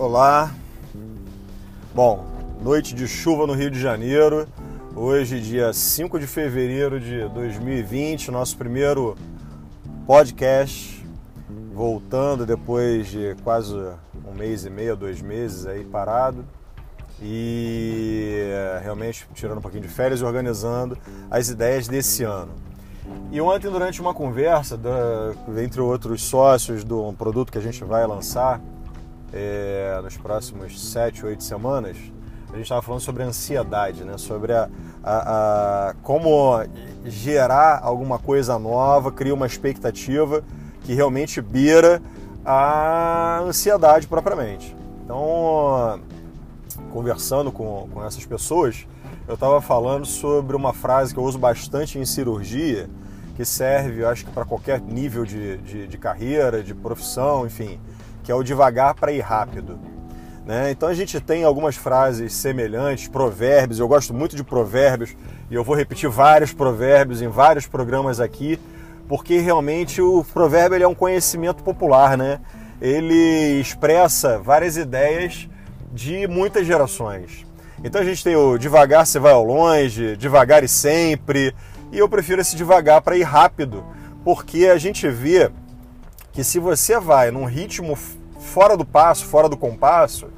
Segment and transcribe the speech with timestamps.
[0.00, 0.50] Olá.
[1.94, 2.24] Bom,
[2.62, 4.48] noite de chuva no Rio de Janeiro.
[4.96, 9.14] Hoje, dia 5 de fevereiro de 2020, nosso primeiro
[10.06, 11.06] podcast.
[11.74, 13.76] Voltando depois de quase
[14.24, 16.46] um mês e meio, dois meses aí parado.
[17.20, 18.48] E
[18.82, 20.96] realmente tirando um pouquinho de férias e organizando
[21.30, 22.52] as ideias desse ano.
[23.30, 27.84] E ontem, durante uma conversa, da, entre outros sócios de um produto que a gente
[27.84, 28.62] vai lançar,
[29.32, 31.96] é, nos próximos sete, oito semanas,
[32.48, 34.18] a gente estava falando sobre ansiedade, né?
[34.18, 34.68] sobre a,
[35.02, 36.62] a, a, como
[37.04, 40.42] gerar alguma coisa nova, cria uma expectativa
[40.82, 42.02] que realmente beira
[42.44, 44.74] a ansiedade propriamente.
[45.04, 46.00] Então,
[46.92, 48.86] conversando com, com essas pessoas,
[49.28, 52.90] eu estava falando sobre uma frase que eu uso bastante em cirurgia,
[53.36, 57.78] que serve, eu acho que para qualquer nível de, de, de carreira, de profissão, enfim,
[58.22, 59.78] que é o devagar para ir rápido.
[60.44, 60.70] Né?
[60.70, 65.14] Então a gente tem algumas frases semelhantes, provérbios, eu gosto muito de provérbios
[65.50, 68.58] e eu vou repetir vários provérbios em vários programas aqui,
[69.08, 72.40] porque realmente o provérbio é um conhecimento popular, né?
[72.80, 75.48] ele expressa várias ideias
[75.92, 77.44] de muitas gerações.
[77.84, 81.54] Então a gente tem o devagar você vai ao longe, devagar e sempre,
[81.92, 83.84] e eu prefiro esse devagar para ir rápido,
[84.24, 85.50] porque a gente vê
[86.32, 87.96] que se você vai num ritmo
[88.38, 90.28] fora do passo, fora do compasso,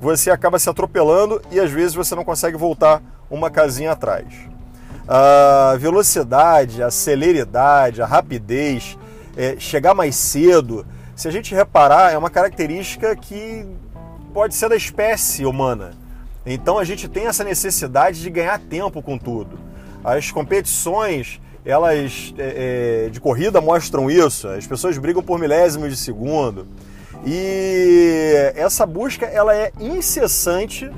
[0.00, 4.26] você acaba se atropelando e às vezes você não consegue voltar uma casinha atrás.
[5.06, 8.98] A velocidade, a celeridade, a rapidez,
[9.36, 13.66] é, chegar mais cedo, se a gente reparar, é uma característica que
[14.32, 15.92] pode ser da espécie humana.
[16.44, 19.58] Então a gente tem essa necessidade de ganhar tempo com tudo.
[20.02, 24.48] As competições elas é, é, de corrida mostram isso.
[24.48, 26.66] As pessoas brigam por milésimos de segundo.
[27.26, 30.90] E essa busca ela é incessante,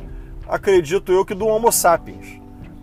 [0.48, 2.40] acredito eu, que do Homo sapiens.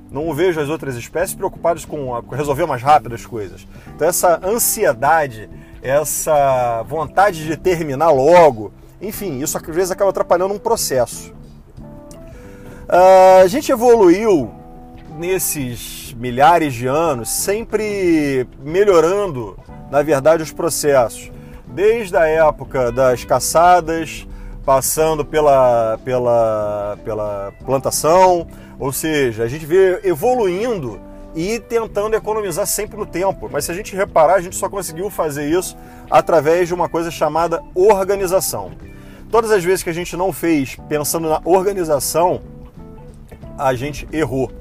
[0.09, 3.67] Não vejo as outras espécies preocupadas com resolver mais rápido as coisas.
[3.93, 5.49] Então essa ansiedade,
[5.81, 8.71] essa vontade de terminar logo,
[9.01, 11.33] enfim, isso às vezes acaba atrapalhando um processo.
[12.87, 14.53] Uh, a gente evoluiu
[15.17, 19.57] nesses milhares de anos, sempre melhorando,
[19.91, 21.31] na verdade, os processos.
[21.67, 24.27] Desde a época das caçadas,
[24.65, 28.47] passando pela, pela, pela plantação,
[28.79, 30.99] ou seja, a gente vê evoluindo
[31.35, 33.49] e tentando economizar sempre no tempo.
[33.51, 35.75] Mas se a gente reparar, a gente só conseguiu fazer isso
[36.09, 38.71] através de uma coisa chamada organização.
[39.31, 42.41] Todas as vezes que a gente não fez pensando na organização,
[43.57, 44.51] a gente errou.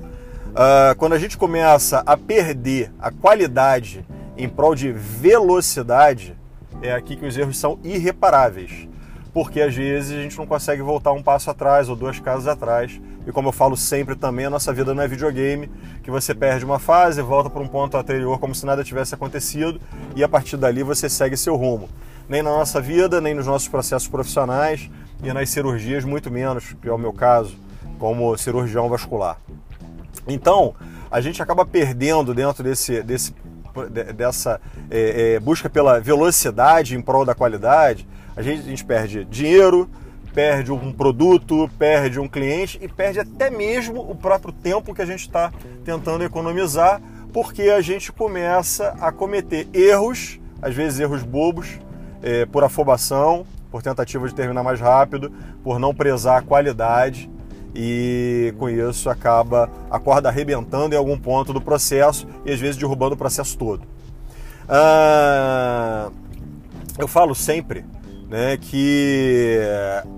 [0.53, 4.05] Uh, quando a gente começa a perder a qualidade
[4.37, 6.37] em prol de velocidade,
[6.83, 8.87] é aqui que os erros são irreparáveis.
[9.33, 13.01] Porque às vezes a gente não consegue voltar um passo atrás ou duas casas atrás.
[13.27, 15.71] E como eu falo sempre também, a nossa vida não é videogame,
[16.03, 19.81] que você perde uma fase, volta para um ponto anterior como se nada tivesse acontecido
[20.15, 21.89] e a partir dali você segue seu rumo.
[22.29, 24.91] Nem na nossa vida, nem nos nossos processos profissionais
[25.23, 27.57] e nas cirurgias, muito menos, que é o meu caso,
[27.99, 29.39] como cirurgião vascular.
[30.27, 30.75] Então,
[31.11, 33.35] a gente acaba perdendo dentro desse, desse,
[34.15, 34.61] dessa
[34.91, 39.91] é, é, busca pela velocidade em prol da qualidade, a gente, a gente perde dinheiro,
[40.33, 45.07] perde um produto, perde um cliente e perde até mesmo o próprio tempo que a
[45.07, 45.53] gente está
[45.85, 47.01] tentando economizar,
[47.33, 51.79] porque a gente começa a cometer erros, às vezes erros bobos,
[52.23, 57.31] é, por afobação, por tentativa de terminar mais rápido, por não prezar a qualidade
[57.75, 62.77] e com isso acaba a corda arrebentando em algum ponto do processo e às vezes
[62.77, 63.83] derrubando o processo todo.
[64.69, 66.11] Ah,
[66.99, 67.85] eu falo sempre
[68.29, 69.59] né, que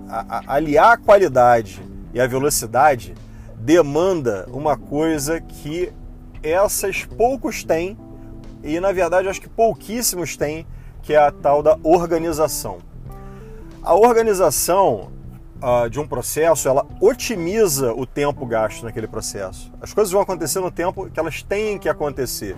[0.09, 1.83] a, a, aliar a qualidade
[2.13, 3.15] e a velocidade
[3.57, 5.93] demanda uma coisa que
[6.43, 7.97] essas poucos têm
[8.63, 10.67] e na verdade acho que pouquíssimos têm,
[11.03, 12.79] que é a tal da organização.
[13.83, 15.11] A organização
[15.63, 19.73] uh, de um processo, ela otimiza o tempo gasto naquele processo.
[19.81, 22.57] As coisas vão acontecer no tempo que elas têm que acontecer.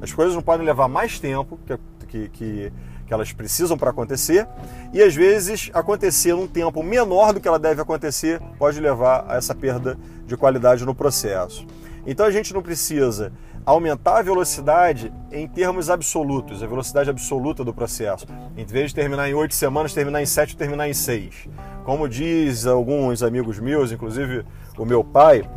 [0.00, 2.72] As coisas não podem levar mais tempo que, que, que,
[3.06, 4.46] que elas precisam para acontecer
[4.92, 9.36] e às vezes acontecer num tempo menor do que ela deve acontecer pode levar a
[9.36, 11.66] essa perda de qualidade no processo.
[12.06, 13.32] Então a gente não precisa
[13.64, 18.26] aumentar a velocidade em termos absolutos, a velocidade absoluta do processo.
[18.56, 21.48] Em vez de terminar em oito semanas, terminar em sete, terminar em seis.
[21.84, 24.44] Como diz alguns amigos meus, inclusive
[24.76, 25.48] o meu pai,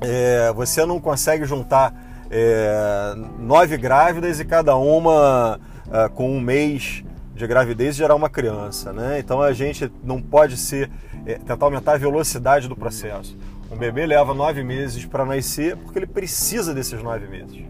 [0.00, 1.94] é, você não consegue juntar
[2.30, 5.60] é, nove grávidas e cada uma
[5.90, 7.04] é, com um mês
[7.34, 9.18] de gravidez gerar uma criança, né?
[9.18, 10.90] Então a gente não pode ser
[11.26, 13.36] é, tentar aumentar a velocidade do processo.
[13.70, 17.64] Um bebê leva nove meses para nascer porque ele precisa desses nove meses.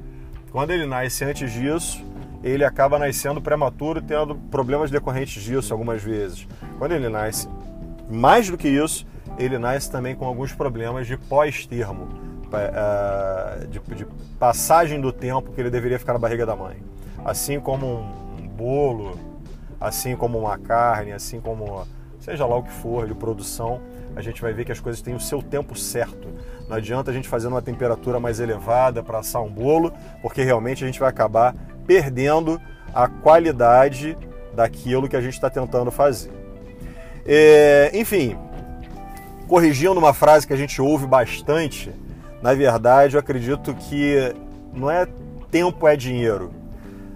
[0.52, 2.04] Quando ele nasce antes disso,
[2.42, 6.46] ele acaba nascendo prematuro, tendo problemas decorrentes disso algumas vezes.
[6.78, 7.48] Quando ele nasce
[8.10, 9.06] mais do que isso,
[9.38, 12.08] ele nasce também com alguns problemas de pós-termo,
[13.68, 14.06] de, de
[14.38, 16.76] passagem do tempo que ele deveria ficar na barriga da mãe.
[17.24, 18.00] Assim como
[18.38, 19.18] um bolo,
[19.80, 21.86] assim como uma carne, assim como
[22.26, 23.80] seja lá o que for de produção,
[24.16, 26.26] a gente vai ver que as coisas têm o seu tempo certo.
[26.68, 30.82] Não adianta a gente fazer uma temperatura mais elevada para assar um bolo, porque realmente
[30.82, 31.54] a gente vai acabar
[31.86, 32.60] perdendo
[32.92, 34.18] a qualidade
[34.52, 36.32] daquilo que a gente está tentando fazer.
[37.24, 38.36] É, enfim,
[39.46, 41.92] corrigindo uma frase que a gente ouve bastante,
[42.42, 44.34] na verdade eu acredito que
[44.74, 45.06] não é
[45.48, 46.50] tempo é dinheiro.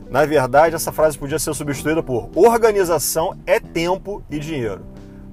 [0.08, 4.84] Na verdade, essa frase podia ser substituída por organização é tempo e dinheiro.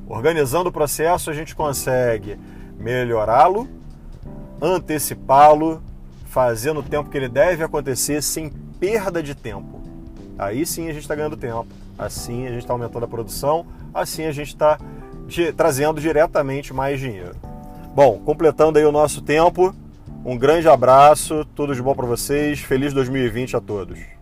[0.07, 2.37] Organizando o processo, a gente consegue
[2.79, 3.67] melhorá-lo,
[4.61, 5.81] antecipá-lo,
[6.25, 8.49] fazendo o tempo que ele deve acontecer sem
[8.79, 9.81] perda de tempo.
[10.37, 11.67] Aí sim a gente está ganhando tempo,
[11.97, 14.79] assim a gente está aumentando a produção, assim a gente está
[15.55, 17.35] trazendo diretamente mais dinheiro.
[17.93, 19.73] Bom, completando aí o nosso tempo,
[20.23, 24.16] um grande abraço, tudo de bom para vocês, feliz 2020 a todos.